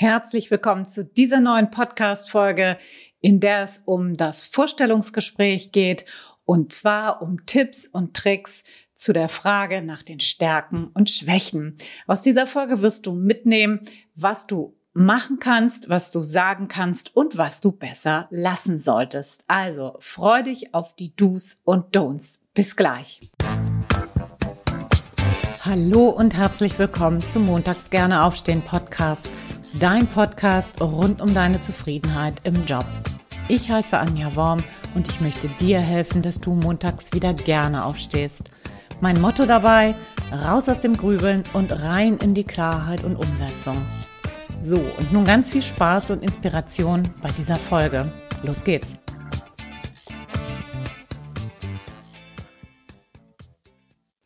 [0.00, 2.78] Herzlich willkommen zu dieser neuen Podcast-Folge,
[3.20, 6.06] in der es um das Vorstellungsgespräch geht
[6.46, 8.62] und zwar um Tipps und Tricks
[8.94, 11.76] zu der Frage nach den Stärken und Schwächen.
[12.06, 13.80] Aus dieser Folge wirst du mitnehmen,
[14.14, 19.44] was du machen kannst, was du sagen kannst und was du besser lassen solltest.
[19.48, 22.38] Also freu dich auf die Do's und Don'ts.
[22.54, 23.20] Bis gleich.
[25.62, 29.28] Hallo und herzlich willkommen zum Montags gerne aufstehen Podcast,
[29.78, 32.84] dein Podcast rund um deine Zufriedenheit im Job.
[33.48, 34.58] Ich heiße Anja Worm
[34.94, 38.50] und ich möchte dir helfen, dass du montags wieder gerne aufstehst.
[39.00, 39.94] Mein Motto dabei,
[40.32, 43.76] raus aus dem Grübeln und rein in die Klarheit und Umsetzung.
[44.60, 48.12] So, und nun ganz viel Spaß und Inspiration bei dieser Folge.
[48.42, 48.96] Los geht's!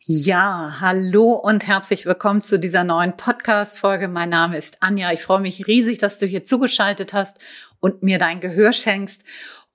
[0.07, 4.07] Ja, hallo und herzlich willkommen zu dieser neuen Podcast-Folge.
[4.07, 5.11] Mein Name ist Anja.
[5.11, 7.39] Ich freue mich riesig, dass du hier zugeschaltet hast
[7.79, 9.23] und mir dein Gehör schenkst.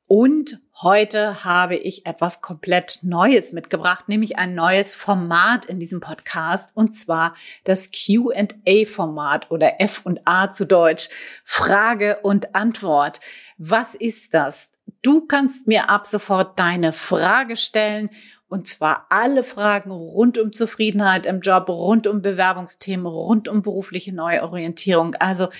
[0.06, 6.70] Und heute habe ich etwas komplett Neues mitgebracht, nämlich ein neues Format in diesem Podcast
[6.74, 11.08] und zwar das Q&A-Format oder F und A zu Deutsch.
[11.42, 13.18] Frage und Antwort.
[13.58, 14.70] Was ist das?
[15.02, 18.10] Du kannst mir ab sofort deine Frage stellen
[18.50, 24.12] und zwar alle Fragen rund um Zufriedenheit im Job, rund um Bewerbungsthemen, rund um berufliche
[24.12, 25.14] Neuorientierung.
[25.14, 25.50] Also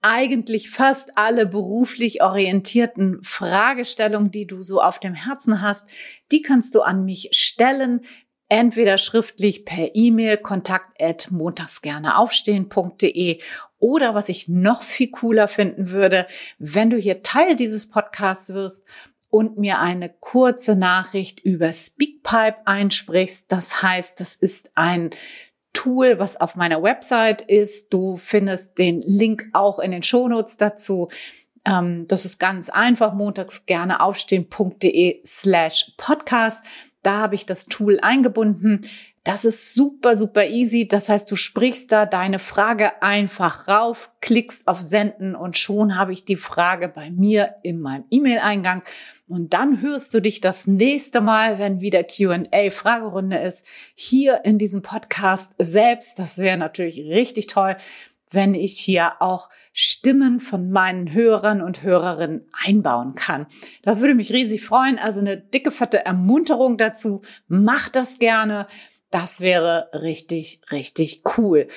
[0.00, 5.84] eigentlich fast alle beruflich orientierten Fragestellungen, die du so auf dem Herzen hast,
[6.32, 8.00] die kannst du an mich stellen.
[8.48, 13.40] Entweder schriftlich per E-Mail kontakt at montagsgerneaufstehen.de
[13.78, 16.26] oder was ich noch viel cooler finden würde,
[16.58, 18.84] wenn du hier Teil dieses Podcasts wirst
[19.32, 23.46] und mir eine kurze Nachricht über Speakpipe einsprichst.
[23.48, 25.08] Das heißt, das ist ein
[25.72, 27.94] Tool, was auf meiner Website ist.
[27.94, 31.08] Du findest den Link auch in den Shownotes dazu.
[31.64, 36.62] Ähm, das ist ganz einfach, montags gerne aufstehen.de slash podcast.
[37.02, 38.82] Da habe ich das Tool eingebunden.
[39.24, 40.88] Das ist super, super easy.
[40.88, 46.12] Das heißt, du sprichst da deine Frage einfach rauf, klickst auf Senden und schon habe
[46.12, 48.82] ich die Frage bei mir in meinem E-Mail-Eingang.
[49.28, 54.82] Und dann hörst du dich das nächste Mal, wenn wieder Q&A-Fragerunde ist, hier in diesem
[54.82, 56.18] Podcast selbst.
[56.18, 57.76] Das wäre natürlich richtig toll,
[58.32, 63.46] wenn ich hier auch Stimmen von meinen Hörern und Hörerinnen einbauen kann.
[63.82, 64.98] Das würde mich riesig freuen.
[64.98, 67.22] Also eine dicke, fette Ermunterung dazu.
[67.46, 68.66] Mach das gerne.
[69.12, 71.68] Das wäre richtig, richtig cool.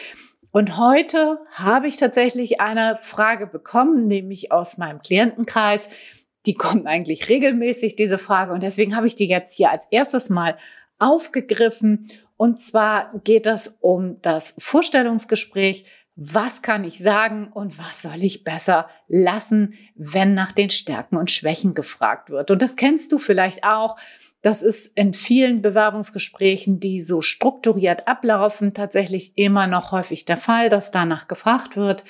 [0.51, 5.89] Und heute habe ich tatsächlich eine Frage bekommen, nämlich aus meinem Klientenkreis.
[6.45, 8.53] Die kommt eigentlich regelmäßig, diese Frage.
[8.53, 10.57] Und deswegen habe ich die jetzt hier als erstes mal
[10.97, 12.07] aufgegriffen.
[12.37, 15.83] Und zwar geht es um das Vorstellungsgespräch.
[16.15, 21.31] Was kann ich sagen und was soll ich besser lassen, wenn nach den Stärken und
[21.31, 22.49] Schwächen gefragt wird?
[22.49, 23.97] Und das kennst du vielleicht auch
[24.45, 30.69] das ist in vielen Bewerbungsgesprächen, die so strukturiert ablaufen, tatsächlich immer noch häufig der Fall,
[30.69, 32.03] dass danach gefragt wird.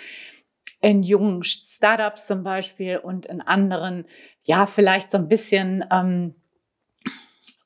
[0.81, 4.03] In jungen Startups zum Beispiel und in anderen,
[4.41, 6.35] ja, vielleicht so ein bisschen ähm,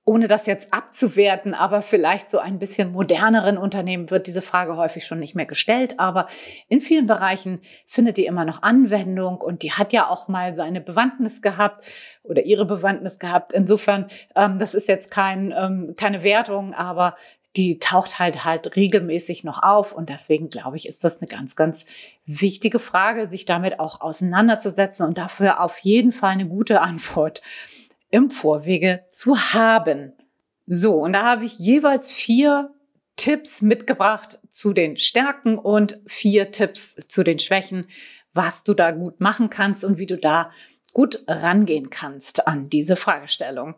[0.09, 5.06] ohne das jetzt abzuwerten, aber vielleicht so ein bisschen moderneren Unternehmen wird diese Frage häufig
[5.06, 6.00] schon nicht mehr gestellt.
[6.00, 6.25] Aber
[6.68, 10.81] in vielen Bereichen findet die immer noch Anwendung und die hat ja auch mal seine
[10.81, 11.86] Bewandtnis gehabt
[12.24, 13.53] oder ihre Bewandtnis gehabt.
[13.53, 17.14] Insofern, ähm, das ist jetzt kein, ähm, keine Wertung, aber
[17.56, 21.56] die taucht halt halt regelmäßig noch auf und deswegen glaube ich, ist das eine ganz,
[21.56, 21.86] ganz
[22.25, 27.42] wichtige Frage, sich damit auch auseinanderzusetzen und dafür auf jeden Fall eine gute Antwort
[28.12, 30.14] im Vorwege zu haben.
[30.66, 32.74] So, und da habe ich jeweils vier
[33.16, 37.88] Tipps mitgebracht zu den Stärken und vier Tipps zu den Schwächen,
[38.34, 40.52] was du da gut machen kannst und wie du da
[40.94, 43.75] gut rangehen kannst an diese Fragestellung.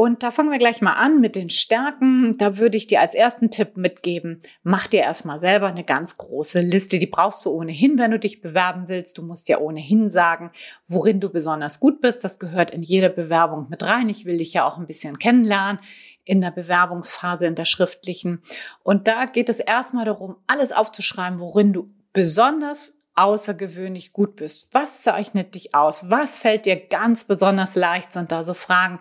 [0.00, 2.38] Und da fangen wir gleich mal an mit den Stärken.
[2.38, 6.60] Da würde ich dir als ersten Tipp mitgeben, mach dir erstmal selber eine ganz große
[6.60, 6.98] Liste.
[6.98, 9.18] Die brauchst du ohnehin, wenn du dich bewerben willst.
[9.18, 10.52] Du musst ja ohnehin sagen,
[10.88, 12.24] worin du besonders gut bist.
[12.24, 14.08] Das gehört in jede Bewerbung mit rein.
[14.08, 15.82] Ich will dich ja auch ein bisschen kennenlernen
[16.24, 18.40] in der Bewerbungsphase, in der schriftlichen.
[18.82, 24.72] Und da geht es erstmal darum, alles aufzuschreiben, worin du besonders außergewöhnlich gut bist.
[24.72, 26.08] Was zeichnet dich aus?
[26.08, 28.14] Was fällt dir ganz besonders leicht?
[28.14, 28.98] Sind da so Fragen,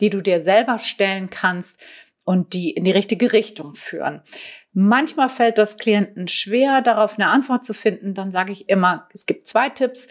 [0.00, 1.76] die du dir selber stellen kannst
[2.24, 4.20] und die in die richtige Richtung führen.
[4.72, 8.14] Manchmal fällt das Klienten schwer, darauf eine Antwort zu finden.
[8.14, 10.08] Dann sage ich immer, es gibt zwei Tipps,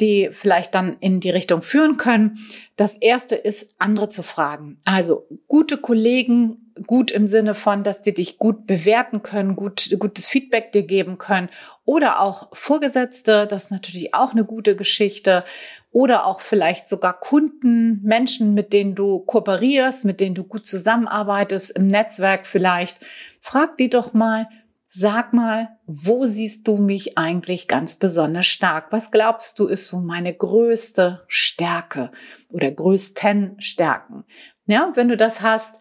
[0.00, 2.38] die vielleicht dann in die Richtung führen können.
[2.76, 4.78] Das erste ist, andere zu fragen.
[4.84, 10.28] Also gute Kollegen, gut im Sinne von, dass die dich gut bewerten können, gut, gutes
[10.28, 11.48] Feedback dir geben können.
[11.84, 15.44] Oder auch Vorgesetzte, das ist natürlich auch eine gute Geschichte.
[15.90, 21.70] Oder auch vielleicht sogar Kunden, Menschen, mit denen du kooperierst, mit denen du gut zusammenarbeitest,
[21.70, 22.98] im Netzwerk vielleicht.
[23.40, 24.48] Frag die doch mal,
[24.94, 28.88] Sag mal, wo siehst du mich eigentlich ganz besonders stark?
[28.92, 32.10] Was glaubst du ist so meine größte Stärke
[32.50, 34.24] oder größten Stärken?
[34.66, 35.76] Ja, wenn du das hast,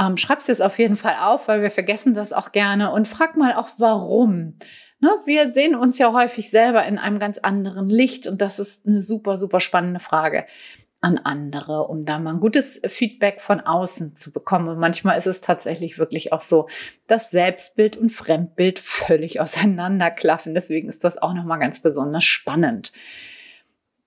[0.00, 3.36] ähm, schreib's jetzt auf jeden Fall auf, weil wir vergessen das auch gerne und frag
[3.36, 4.56] mal auch warum.
[5.02, 8.86] Ne, wir sehen uns ja häufig selber in einem ganz anderen Licht und das ist
[8.86, 10.46] eine super, super spannende Frage
[11.02, 14.68] an andere, um da mal ein gutes Feedback von außen zu bekommen.
[14.68, 16.68] Und manchmal ist es tatsächlich wirklich auch so,
[17.06, 20.54] dass Selbstbild und Fremdbild völlig auseinanderklaffen.
[20.54, 22.92] Deswegen ist das auch nochmal ganz besonders spannend.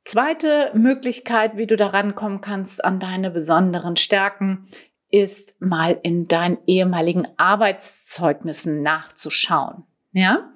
[0.06, 4.68] Zweite Möglichkeit, wie du da rankommen kannst an deine besonderen Stärken,
[5.13, 9.83] ist mal in deinen ehemaligen Arbeitszeugnissen nachzuschauen.
[10.12, 10.51] Ja?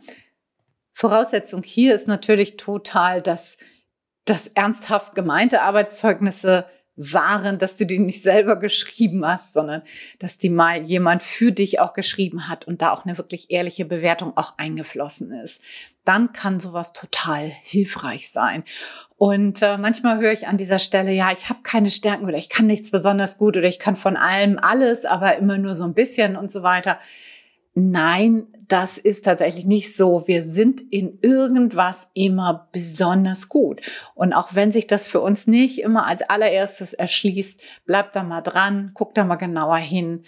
[0.94, 3.58] Voraussetzung hier ist natürlich total, dass
[4.26, 6.66] das ernsthaft gemeinte Arbeitszeugnisse
[6.96, 9.84] waren, dass du die nicht selber geschrieben hast, sondern
[10.18, 13.86] dass die mal jemand für dich auch geschrieben hat und da auch eine wirklich ehrliche
[13.86, 15.62] Bewertung auch eingeflossen ist.
[16.08, 18.64] Dann kann sowas total hilfreich sein.
[19.18, 22.48] Und äh, manchmal höre ich an dieser Stelle, ja, ich habe keine Stärken oder ich
[22.48, 25.94] kann nichts besonders gut oder ich kann von allem alles, aber immer nur so ein
[25.94, 26.98] bisschen und so weiter.
[27.74, 30.24] Nein, das ist tatsächlich nicht so.
[30.28, 33.82] Wir sind in irgendwas immer besonders gut.
[34.16, 38.42] Und auch wenn sich das für uns nicht immer als allererstes erschließt, bleibt da mal
[38.42, 40.24] dran, guckt da mal genauer hin.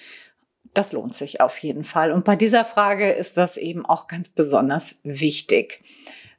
[0.73, 2.11] Das lohnt sich auf jeden Fall.
[2.11, 5.81] Und bei dieser Frage ist das eben auch ganz besonders wichtig.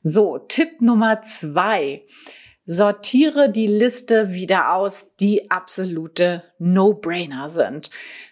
[0.02, 2.02] So, Tipp Nummer zwei.
[2.64, 7.90] Sortiere die Liste wieder aus, die absolute No-Brainer sind.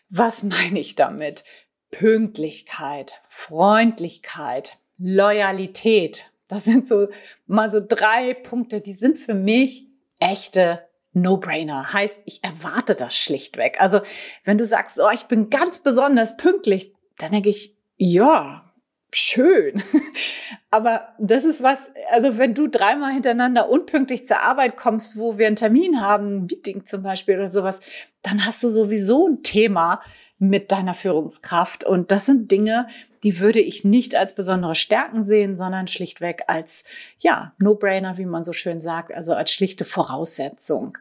[0.09, 1.45] Was meine ich damit?
[1.91, 6.31] Pünktlichkeit, Freundlichkeit, Loyalität.
[6.47, 7.09] Das sind so
[7.47, 9.87] mal so drei Punkte, die sind für mich
[10.19, 11.93] echte No-Brainer.
[11.93, 13.81] Heißt, ich erwarte das schlichtweg.
[13.81, 14.01] Also,
[14.45, 18.69] wenn du sagst, oh, ich bin ganz besonders pünktlich, dann denke ich, ja,
[19.13, 19.83] schön.
[20.71, 25.47] Aber das ist was, also wenn du dreimal hintereinander unpünktlich zur Arbeit kommst, wo wir
[25.47, 27.81] einen Termin haben, ein Meeting zum Beispiel oder sowas,
[28.23, 30.03] dann hast du sowieso ein Thema,
[30.39, 31.85] mit deiner Führungskraft.
[31.85, 32.87] Und das sind Dinge,
[33.23, 36.85] die würde ich nicht als besondere Stärken sehen, sondern schlichtweg als,
[37.19, 40.97] ja, No-Brainer, wie man so schön sagt, also als schlichte Voraussetzung.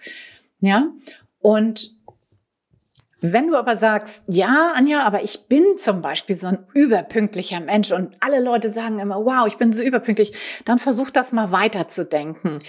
[0.59, 0.89] Ja,
[1.39, 1.97] und
[3.19, 7.91] wenn du aber sagst, ja, Anja, aber ich bin zum Beispiel so ein überpünktlicher Mensch
[7.91, 10.33] und alle Leute sagen immer, wow, ich bin so überpünktlich,
[10.65, 12.59] dann versuch das mal weiterzudenken.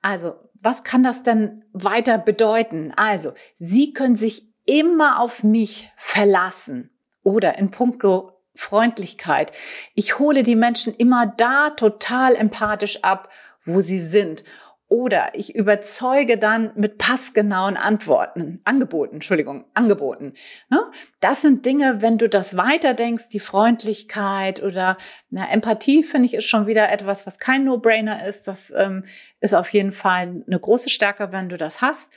[0.00, 2.92] Also, was kann das denn weiter bedeuten?
[2.96, 6.90] Also, Sie können sich immer auf mich verlassen.
[7.22, 9.52] Oder in puncto Freundlichkeit.
[9.94, 13.30] Ich hole die Menschen immer da total empathisch ab,
[13.64, 14.44] wo sie sind.
[14.88, 20.32] Oder ich überzeuge dann mit passgenauen Antworten, Angeboten, Entschuldigung, Angeboten.
[20.70, 20.80] Ne?
[21.20, 24.96] Das sind Dinge, wenn du das weiterdenkst, die Freundlichkeit oder
[25.28, 28.48] na, Empathie, finde ich, ist schon wieder etwas, was kein No-Brainer ist.
[28.48, 29.04] Das ähm,
[29.40, 32.08] ist auf jeden Fall eine große Stärke, wenn du das hast.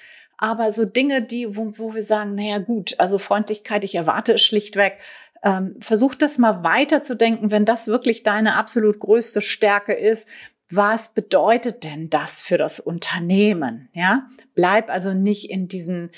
[0.41, 4.41] Aber so Dinge, die, wo, wo wir sagen, naja gut, also Freundlichkeit, ich erwarte es
[4.41, 4.97] schlichtweg.
[5.43, 10.27] Ähm, versuch das mal weiterzudenken, wenn das wirklich deine absolut größte Stärke ist.
[10.71, 13.89] Was bedeutet denn das für das Unternehmen?
[13.93, 16.09] Ja, bleib also nicht in diesen,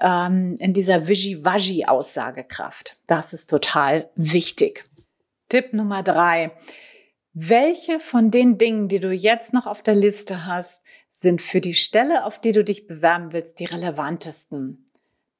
[0.00, 2.98] ähm, in dieser Wischi-Waschi-Aussagekraft.
[3.06, 4.84] Das ist total wichtig.
[5.48, 6.52] Tipp Nummer drei.
[7.32, 10.82] Welche von den Dingen, die du jetzt noch auf der Liste hast,
[11.22, 14.86] sind für die Stelle, auf die du dich bewerben willst, die relevantesten.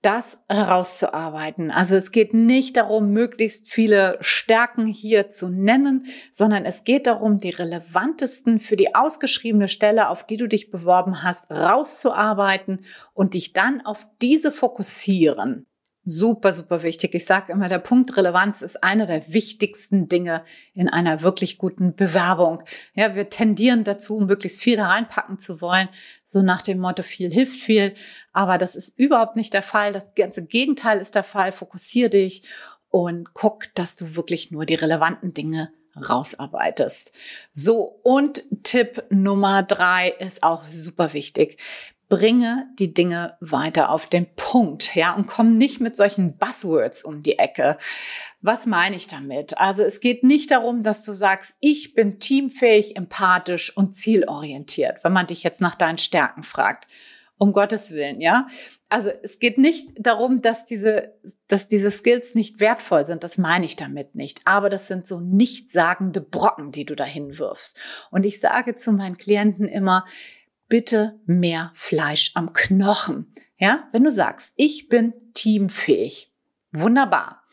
[0.01, 1.71] Das herauszuarbeiten.
[1.71, 7.39] Also es geht nicht darum, möglichst viele Stärken hier zu nennen, sondern es geht darum,
[7.39, 12.85] die relevantesten für die ausgeschriebene Stelle, auf die du dich beworben hast, rauszuarbeiten
[13.15, 15.67] und dich dann auf diese fokussieren.
[16.05, 17.15] Super, super wichtig.
[17.15, 20.45] Ich sage immer, der Punkt Relevanz ist einer der wichtigsten Dinge
[20.75, 22.65] in einer wirklich guten Bewerbung.
[22.95, 25.89] Ja, wir tendieren dazu, möglichst viel da reinpacken zu wollen,
[26.25, 27.95] so nach dem Motto viel hilft viel.
[28.33, 29.93] Aber das ist überhaupt nicht der Fall.
[29.93, 31.53] Das ganze Gegenteil ist der Fall.
[31.53, 32.43] Fokussier dich
[32.91, 37.13] und guck, dass du wirklich nur die relevanten Dinge rausarbeitest.
[37.53, 41.61] So, und Tipp Nummer drei ist auch super wichtig
[42.13, 47.23] bringe die Dinge weiter auf den Punkt, ja, und komm nicht mit solchen Buzzwords um
[47.23, 47.79] die Ecke.
[48.43, 49.57] Was meine ich damit?
[49.57, 55.15] Also es geht nicht darum, dass du sagst, ich bin teamfähig, empathisch und zielorientiert, wenn
[55.15, 56.87] man dich jetzt nach deinen Stärken fragt.
[57.39, 58.47] Um Gottes Willen, ja.
[58.91, 61.15] Also es geht nicht darum, dass diese,
[61.49, 63.25] dass diese Skills nicht wertvoll sind.
[63.25, 64.43] Das meine ich damit nicht.
[64.45, 67.81] Aber das sind so nichtssagende Brocken, die du dahin wirfst.
[68.11, 70.05] Und ich sage zu meinen Klienten immer,
[70.73, 73.35] bitte mehr Fleisch am Knochen.
[73.59, 76.33] Ja, wenn du sagst, ich bin teamfähig.
[76.73, 77.47] Wunderbar.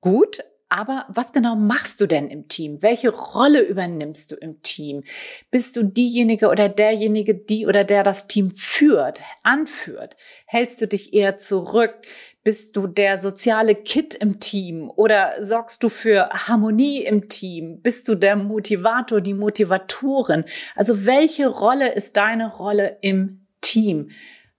[0.00, 2.82] Gut, aber was genau machst du denn im Team?
[2.82, 5.04] Welche Rolle übernimmst du im Team?
[5.50, 10.16] Bist du diejenige oder derjenige, die oder der das Team führt, anführt?
[10.46, 11.94] Hältst du dich eher zurück?
[12.42, 17.80] Bist du der soziale Kit im Team oder sorgst du für Harmonie im Team?
[17.82, 20.44] Bist du der Motivator, die Motivatorin?
[20.74, 24.10] Also welche Rolle ist deine Rolle im Team?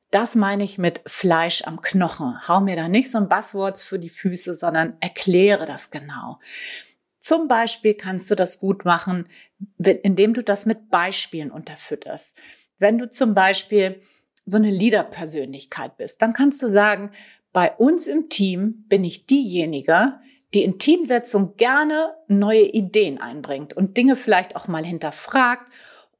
[0.09, 2.47] Das meine ich mit Fleisch am Knochen.
[2.47, 6.39] Hau mir da nicht so ein Buzzwords für die Füße, sondern erkläre das genau.
[7.19, 9.27] Zum Beispiel kannst du das gut machen,
[9.77, 12.37] indem du das mit Beispielen unterfütterst.
[12.77, 13.99] Wenn du zum Beispiel
[14.45, 17.11] so eine Leader-Persönlichkeit bist, dann kannst du sagen,
[17.51, 20.19] bei uns im Team bin ich diejenige,
[20.53, 25.69] die in Teamsetzung gerne neue Ideen einbringt und Dinge vielleicht auch mal hinterfragt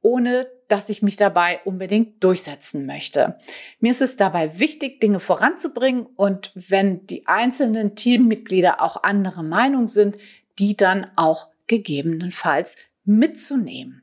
[0.02, 3.38] ohne dass ich mich dabei unbedingt durchsetzen möchte.
[3.80, 9.88] Mir ist es dabei wichtig, Dinge voranzubringen und wenn die einzelnen Teammitglieder auch andere Meinung
[9.88, 10.16] sind,
[10.58, 14.02] die dann auch gegebenenfalls mitzunehmen.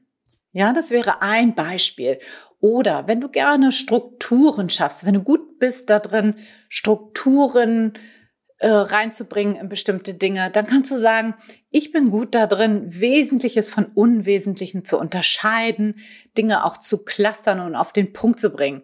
[0.52, 2.20] Ja, das wäre ein Beispiel.
[2.60, 6.36] Oder wenn du gerne Strukturen schaffst, wenn du gut bist da drin,
[6.70, 7.94] Strukturen
[8.66, 11.36] äh, reinzubringen in bestimmte Dinge, dann kannst du sagen,
[11.70, 15.98] ich bin gut da drin, Wesentliches von Unwesentlichen zu unterscheiden,
[16.36, 18.82] Dinge auch zu clustern und auf den Punkt zu bringen.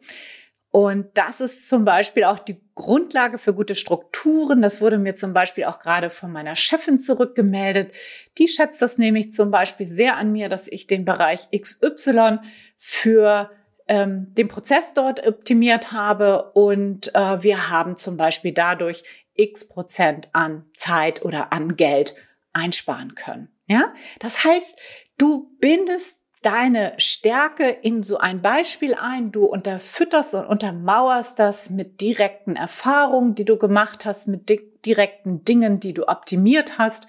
[0.70, 4.62] Und das ist zum Beispiel auch die Grundlage für gute Strukturen.
[4.62, 7.92] Das wurde mir zum Beispiel auch gerade von meiner Chefin zurückgemeldet.
[8.38, 12.38] Die schätzt das nämlich zum Beispiel sehr an mir, dass ich den Bereich XY
[12.78, 13.50] für
[13.88, 19.04] ähm, den Prozess dort optimiert habe und äh, wir haben zum Beispiel dadurch
[19.42, 22.16] x Prozent an Zeit oder an Geld
[22.54, 23.50] einsparen können.
[23.68, 24.78] Ja, das heißt,
[25.18, 29.32] du bindest deine Stärke in so ein Beispiel ein.
[29.32, 34.50] Du unterfütterst und untermauerst das mit direkten Erfahrungen, die du gemacht hast, mit
[34.86, 37.08] direkten Dingen, die du optimiert hast.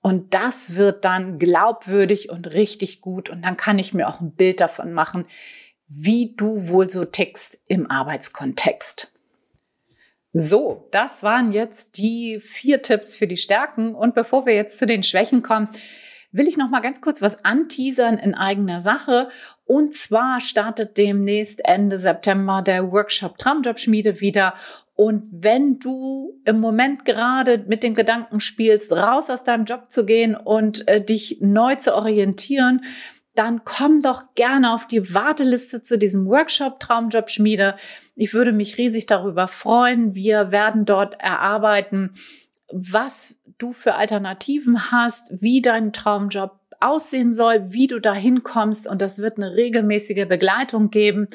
[0.00, 3.30] Und das wird dann glaubwürdig und richtig gut.
[3.30, 5.26] Und dann kann ich mir auch ein Bild davon machen,
[5.86, 9.11] wie du wohl so tickst im Arbeitskontext.
[10.32, 13.94] So, das waren jetzt die vier Tipps für die Stärken.
[13.94, 15.68] Und bevor wir jetzt zu den Schwächen kommen,
[16.32, 19.28] will ich noch mal ganz kurz was anteasern in eigener Sache.
[19.64, 24.54] Und zwar startet demnächst Ende September der Workshop Traumjobschmiede wieder.
[24.94, 30.06] Und wenn du im Moment gerade mit dem Gedanken spielst, raus aus deinem Job zu
[30.06, 32.82] gehen und äh, dich neu zu orientieren,
[33.34, 37.76] dann komm doch gerne auf die Warteliste zu diesem Workshop Traumjobschmiede.
[38.14, 40.14] Ich würde mich riesig darüber freuen.
[40.14, 42.12] Wir werden dort erarbeiten,
[42.70, 48.86] was du für Alternativen hast, wie dein Traumjob aussehen soll, wie du da hinkommst.
[48.86, 51.28] Und das wird eine regelmäßige Begleitung geben.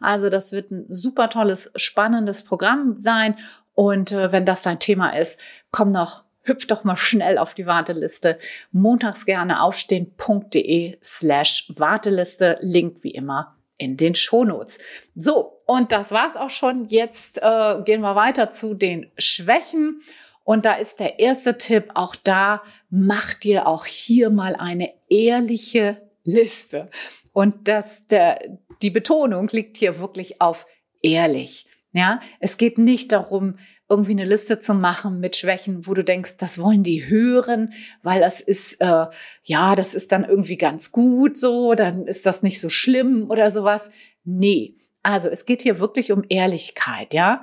[0.00, 3.36] Also das wird ein super tolles, spannendes Programm sein.
[3.74, 5.38] Und äh, wenn das dein Thema ist,
[5.70, 8.38] komm noch hüpf doch mal schnell auf die Warteliste.
[8.72, 12.56] Montags gerne aufstehen.de slash Warteliste.
[12.60, 14.78] Link wie immer in den Shownotes.
[15.14, 16.86] So, und das war's auch schon.
[16.86, 20.00] Jetzt äh, gehen wir weiter zu den Schwächen.
[20.44, 26.02] Und da ist der erste Tipp, auch da mach dir auch hier mal eine ehrliche
[26.22, 26.90] Liste.
[27.32, 30.66] Und das, der, die Betonung liegt hier wirklich auf
[31.02, 31.66] ehrlich.
[31.96, 33.56] Ja, es geht nicht darum,
[33.88, 37.72] irgendwie eine Liste zu machen mit Schwächen, wo du denkst, das wollen die hören,
[38.02, 39.06] weil das ist, äh,
[39.44, 43.52] ja, das ist dann irgendwie ganz gut so, dann ist das nicht so schlimm oder
[43.52, 43.90] sowas.
[44.24, 47.42] Nee, also es geht hier wirklich um Ehrlichkeit, ja.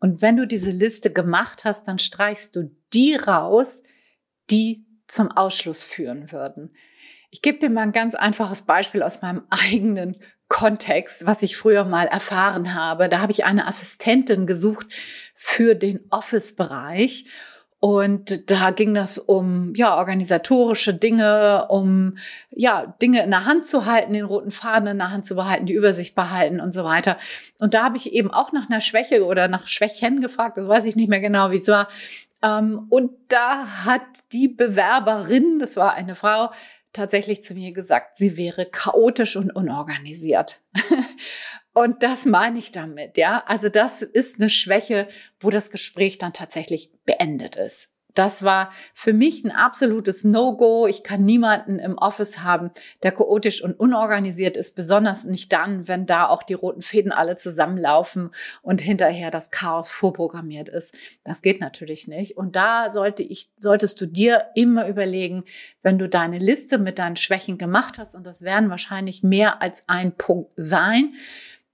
[0.00, 3.80] Und wenn du diese Liste gemacht hast, dann streichst du die raus,
[4.50, 6.74] die zum Ausschluss führen würden.
[7.30, 10.16] Ich gebe dir mal ein ganz einfaches Beispiel aus meinem eigenen
[10.54, 13.08] Kontext, was ich früher mal erfahren habe.
[13.08, 14.86] Da habe ich eine Assistentin gesucht
[15.34, 17.24] für den Office-Bereich.
[17.80, 22.18] Und da ging das um ja organisatorische Dinge, um
[22.52, 25.66] ja Dinge in der Hand zu halten, den roten Faden in der Hand zu behalten,
[25.66, 27.18] die Übersicht behalten und so weiter.
[27.58, 30.56] Und da habe ich eben auch nach einer Schwäche oder nach Schwächen gefragt.
[30.56, 31.88] Das weiß ich nicht mehr genau, wie es war.
[32.44, 36.52] Ähm, und da hat die Bewerberin, das war eine Frau,
[36.94, 40.62] tatsächlich zu mir gesagt, sie wäre chaotisch und unorganisiert.
[41.74, 43.44] und das meine ich damit, ja.
[43.46, 45.08] Also das ist eine Schwäche,
[45.38, 47.90] wo das Gespräch dann tatsächlich beendet ist.
[48.14, 50.86] Das war für mich ein absolutes No-Go.
[50.86, 52.70] Ich kann niemanden im Office haben,
[53.02, 57.36] der chaotisch und unorganisiert ist, besonders nicht dann, wenn da auch die roten Fäden alle
[57.36, 58.30] zusammenlaufen
[58.62, 60.94] und hinterher das Chaos vorprogrammiert ist.
[61.24, 62.36] Das geht natürlich nicht.
[62.36, 65.44] Und da sollte ich, solltest du dir immer überlegen,
[65.82, 69.84] wenn du deine Liste mit deinen Schwächen gemacht hast, und das werden wahrscheinlich mehr als
[69.88, 71.14] ein Punkt sein,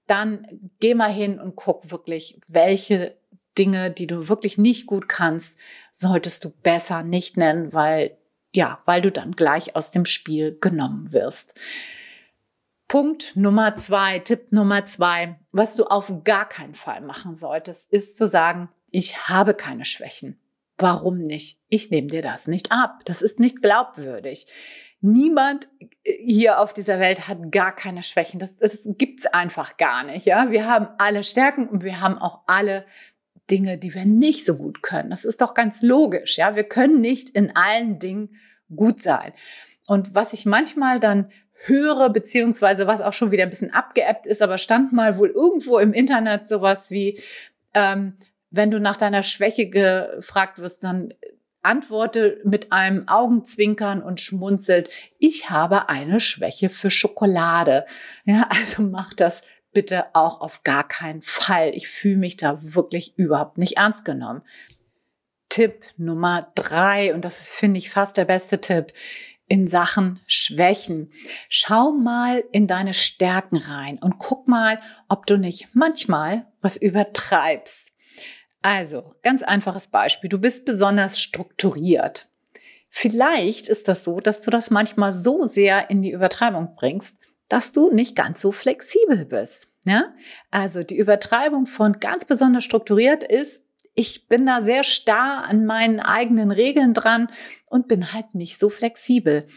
[0.07, 0.45] dann
[0.79, 3.15] geh mal hin und guck wirklich, welche
[3.57, 5.57] Dinge, die du wirklich nicht gut kannst,
[5.91, 8.17] solltest du besser nicht nennen, weil,
[8.53, 11.53] ja, weil du dann gleich aus dem Spiel genommen wirst.
[12.87, 18.17] Punkt Nummer zwei, Tipp Nummer zwei, was du auf gar keinen Fall machen solltest, ist
[18.17, 20.37] zu sagen, ich habe keine Schwächen.
[20.77, 21.59] Warum nicht?
[21.69, 22.99] Ich nehme dir das nicht ab.
[23.05, 24.47] Das ist nicht glaubwürdig.
[24.99, 25.69] Niemand
[26.03, 28.39] hier auf dieser Welt hat gar keine Schwächen.
[28.39, 30.25] Das, das gibt's einfach gar nicht.
[30.25, 32.85] Ja, wir haben alle Stärken und wir haben auch alle
[33.49, 35.09] Dinge, die wir nicht so gut können.
[35.09, 36.37] Das ist doch ganz logisch.
[36.37, 38.35] Ja, wir können nicht in allen Dingen
[38.73, 39.33] gut sein.
[39.87, 41.29] Und was ich manchmal dann
[41.65, 45.79] höre, beziehungsweise was auch schon wieder ein bisschen abgeebbt ist, aber stand mal wohl irgendwo
[45.79, 47.21] im Internet sowas wie,
[47.73, 48.17] ähm,
[48.49, 51.13] wenn du nach deiner Schwäche gefragt wirst, dann
[51.61, 57.85] antworte mit einem Augenzwinkern und schmunzelt, ich habe eine Schwäche für Schokolade.
[58.25, 61.71] Ja, also mach das bitte auch auf gar keinen Fall.
[61.75, 64.41] Ich fühle mich da wirklich überhaupt nicht ernst genommen.
[65.49, 68.93] Tipp Nummer drei, und das ist, finde ich, fast der beste Tipp
[69.47, 71.11] in Sachen Schwächen.
[71.49, 77.91] Schau mal in deine Stärken rein und guck mal, ob du nicht manchmal was übertreibst.
[78.61, 80.29] Also, ganz einfaches Beispiel.
[80.29, 82.29] Du bist besonders strukturiert.
[82.89, 87.17] Vielleicht ist das so, dass du das manchmal so sehr in die Übertreibung bringst,
[87.51, 89.67] dass du nicht ganz so flexibel bist.
[89.83, 90.13] Ja?
[90.51, 95.99] Also die Übertreibung von ganz besonders strukturiert ist, ich bin da sehr starr an meinen
[95.99, 97.27] eigenen Regeln dran
[97.65, 99.47] und bin halt nicht so flexibel.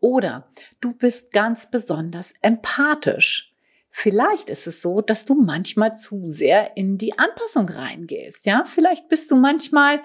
[0.00, 0.48] Oder
[0.80, 3.54] du bist ganz besonders empathisch.
[3.88, 8.46] Vielleicht ist es so, dass du manchmal zu sehr in die Anpassung reingehst.
[8.46, 10.00] Ja, vielleicht bist du manchmal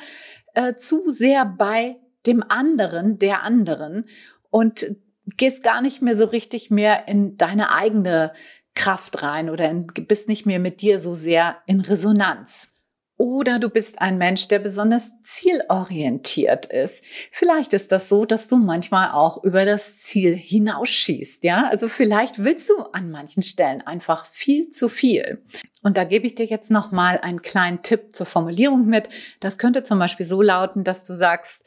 [0.54, 4.06] äh, zu sehr bei dem anderen, der anderen
[4.52, 4.96] und
[5.38, 8.34] gehst gar nicht mehr so richtig mehr in deine eigene
[8.76, 12.74] Kraft rein oder in, bist nicht mehr mit dir so sehr in Resonanz.
[13.18, 17.04] Oder du bist ein Mensch, der besonders zielorientiert ist.
[17.34, 21.68] Vielleicht ist das so, dass du manchmal auch über das Ziel hinausschießt, ja?
[21.68, 25.44] Also vielleicht willst du an manchen Stellen einfach viel zu viel.
[25.82, 29.10] Und da gebe ich dir jetzt nochmal einen kleinen Tipp zur Formulierung mit.
[29.42, 31.62] Das könnte zum Beispiel so lauten, dass du sagst,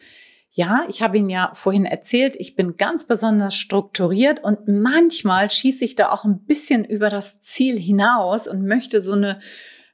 [0.54, 5.82] ja, ich habe Ihnen ja vorhin erzählt, ich bin ganz besonders strukturiert und manchmal schieße
[5.82, 9.40] ich da auch ein bisschen über das Ziel hinaus und möchte so eine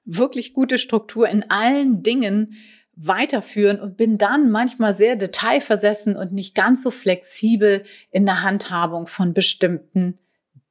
[0.04, 2.54] wirklich gute Struktur in allen Dingen
[2.96, 9.06] weiterführen und bin dann manchmal sehr detailversessen und nicht ganz so flexibel in der Handhabung
[9.06, 10.18] von bestimmten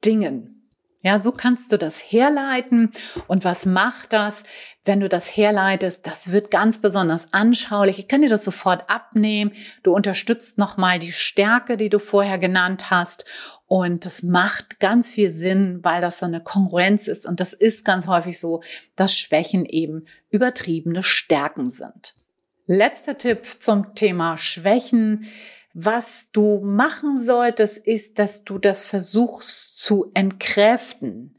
[0.04, 0.57] Dingen.
[1.00, 2.90] Ja, so kannst du das herleiten.
[3.28, 4.42] Und was macht das,
[4.84, 6.04] wenn du das herleitest?
[6.06, 8.00] Das wird ganz besonders anschaulich.
[8.00, 9.52] Ich kann dir das sofort abnehmen.
[9.84, 13.26] Du unterstützt nochmal die Stärke, die du vorher genannt hast.
[13.66, 17.26] Und das macht ganz viel Sinn, weil das so eine Kongruenz ist.
[17.26, 18.62] Und das ist ganz häufig so,
[18.96, 22.14] dass Schwächen eben übertriebene Stärken sind.
[22.66, 25.26] Letzter Tipp zum Thema Schwächen.
[25.80, 31.36] Was du machen solltest, ist, dass du das versuchst zu entkräften.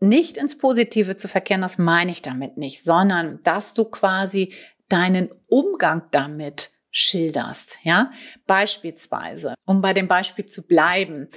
[0.00, 4.54] Nicht ins Positive zu verkehren, das meine ich damit nicht, sondern dass du quasi
[4.88, 8.10] deinen Umgang damit schilderst, ja?
[8.46, 11.28] Beispielsweise, um bei dem Beispiel zu bleiben.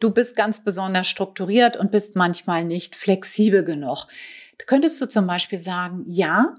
[0.00, 4.08] Du bist ganz besonders strukturiert und bist manchmal nicht flexibel genug.
[4.66, 6.56] Könntest du zum Beispiel sagen, ja,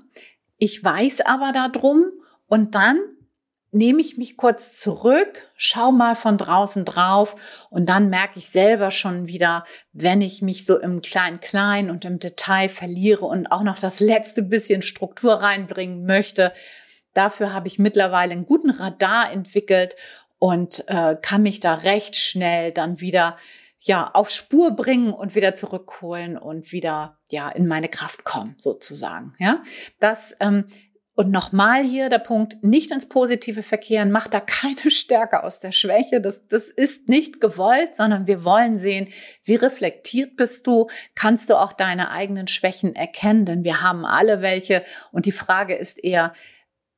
[0.58, 2.06] ich weiß aber darum
[2.48, 2.98] und dann
[3.72, 8.92] nehme ich mich kurz zurück, schau mal von draußen drauf und dann merke ich selber
[8.92, 13.64] schon wieder, wenn ich mich so im klein klein und im Detail verliere und auch
[13.64, 16.54] noch das letzte bisschen Struktur reinbringen möchte.
[17.14, 19.96] Dafür habe ich mittlerweile einen guten Radar entwickelt
[20.40, 23.38] und äh, kann mich da recht schnell dann wieder
[23.80, 29.34] ja auf Spur bringen und wieder zurückholen und wieder ja in meine Kraft kommen sozusagen
[29.40, 29.62] ja
[30.00, 30.66] das ähm,
[31.18, 35.72] und nochmal hier der Punkt, nicht ins Positive verkehren, mach da keine Stärke aus der
[35.72, 36.22] Schwäche.
[36.22, 39.08] Das, das ist nicht gewollt, sondern wir wollen sehen,
[39.44, 44.44] wie reflektiert bist du, kannst du auch deine eigenen Schwächen erkennen, denn wir haben alle
[44.44, 44.84] welche.
[45.12, 46.34] Und die Frage ist eher,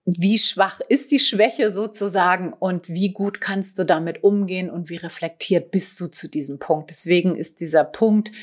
[0.03, 4.97] wie schwach ist die Schwäche sozusagen und wie gut kannst du damit umgehen und wie
[4.97, 6.89] reflektiert bist du zu diesem Punkt.
[6.89, 8.33] Deswegen ist dieser Punkt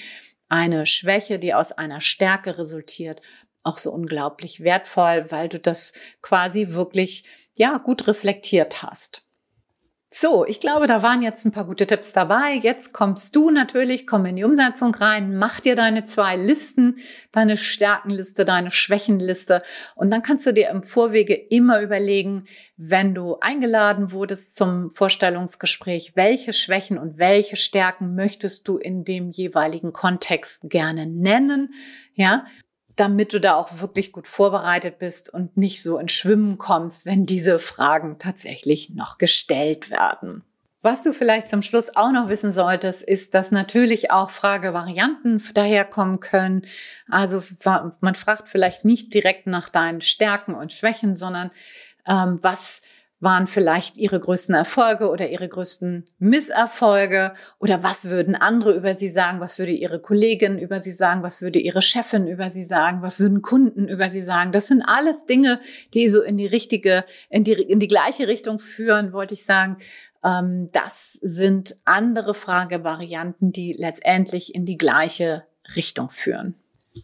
[0.48, 3.20] eine Schwäche, die aus einer Stärke resultiert,
[3.66, 7.24] auch so unglaublich wertvoll, weil du das quasi wirklich
[7.56, 9.26] ja, gut reflektiert hast.
[10.08, 12.54] So, ich glaube, da waren jetzt ein paar gute Tipps dabei.
[12.54, 17.00] Jetzt kommst du natürlich, komm in die Umsetzung rein, mach dir deine zwei Listen,
[17.32, 19.62] deine Stärkenliste, deine Schwächenliste
[19.94, 26.12] und dann kannst du dir im Vorwege immer überlegen, wenn du eingeladen wurdest zum Vorstellungsgespräch,
[26.14, 31.74] welche Schwächen und welche Stärken möchtest du in dem jeweiligen Kontext gerne nennen,
[32.14, 32.46] ja?
[32.96, 37.26] Damit du da auch wirklich gut vorbereitet bist und nicht so ins Schwimmen kommst, wenn
[37.26, 40.42] diese Fragen tatsächlich noch gestellt werden.
[40.82, 46.20] Was du vielleicht zum Schluss auch noch wissen solltest, ist, dass natürlich auch Fragevarianten daherkommen
[46.20, 46.62] können.
[47.10, 47.42] Also
[48.00, 51.50] man fragt vielleicht nicht direkt nach deinen Stärken und Schwächen, sondern
[52.06, 52.82] ähm, was
[53.18, 59.08] waren vielleicht ihre größten Erfolge oder ihre größten Misserfolge oder was würden andere über sie
[59.08, 63.00] sagen, was würde ihre Kollegin über sie sagen, was würde ihre Chefin über sie sagen,
[63.00, 64.52] was würden Kunden über sie sagen.
[64.52, 65.60] Das sind alles Dinge,
[65.94, 69.78] die so in die richtige, in die, in die gleiche Richtung führen, wollte ich sagen.
[70.22, 76.54] Ähm, das sind andere Fragevarianten, die letztendlich in die gleiche Richtung führen.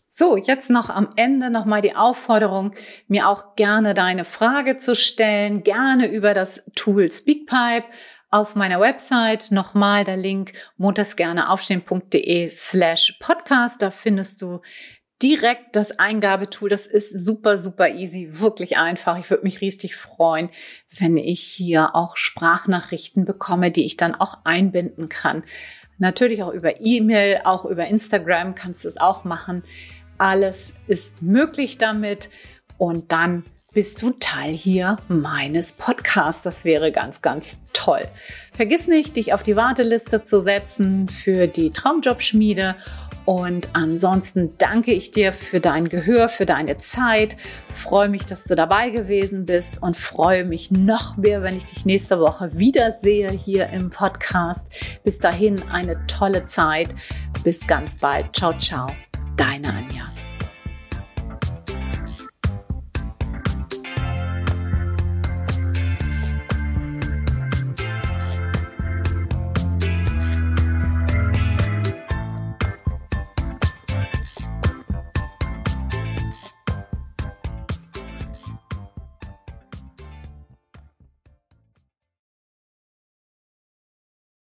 [0.08, 2.72] So, jetzt noch am Ende nochmal die Aufforderung,
[3.08, 7.84] mir auch gerne deine Frage zu stellen, gerne über das Tool Speakpipe
[8.30, 9.52] auf meiner Website.
[9.52, 13.82] Nochmal der Link montagsgerneaufstehen.de slash podcast.
[13.82, 14.60] Da findest du
[15.22, 16.68] direkt das Eingabetool.
[16.68, 19.18] Das ist super, super easy, wirklich einfach.
[19.18, 20.50] Ich würde mich richtig freuen,
[20.90, 25.44] wenn ich hier auch Sprachnachrichten bekomme, die ich dann auch einbinden kann.
[25.98, 29.62] Natürlich auch über E-Mail, auch über Instagram kannst du es auch machen.
[30.18, 32.28] Alles ist möglich damit
[32.78, 36.42] und dann bist du Teil hier meines Podcasts.
[36.42, 38.02] Das wäre ganz, ganz toll.
[38.52, 42.76] Vergiss nicht, dich auf die Warteliste zu setzen für die Traumjobschmiede
[43.24, 47.36] und ansonsten danke ich dir für dein Gehör, für deine Zeit.
[47.72, 51.84] Freue mich, dass du dabei gewesen bist und freue mich noch mehr, wenn ich dich
[51.84, 54.68] nächste Woche wiedersehe hier im Podcast.
[55.04, 56.88] Bis dahin eine tolle Zeit.
[57.44, 58.34] Bis ganz bald.
[58.34, 58.88] Ciao, ciao.
[59.36, 60.21] Deine Anja.